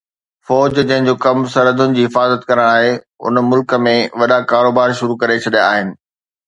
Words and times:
فوج 0.47 0.69
جنهن 0.77 1.01
جو 1.09 1.13
ڪم 1.25 1.37
سرحدن 1.57 1.93
جي 1.97 2.05
حفاظت 2.07 2.49
ڪرڻ 2.49 2.65
آهي 2.79 2.91
ان 3.27 3.41
ملڪ 3.51 3.79
۾ 3.91 3.95
وڏا 4.23 4.43
ڪاروبار 4.55 4.99
شروع 5.03 5.21
ڪري 5.25 5.39
ڇڏيا 5.47 5.71
آهن 5.73 5.97